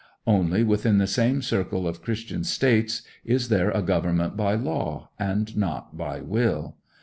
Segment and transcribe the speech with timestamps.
[0.25, 5.55] Only within the same circle of Christian states is there a government by law, and
[5.55, 6.77] not by will.